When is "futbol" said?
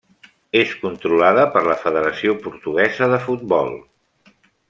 3.27-3.73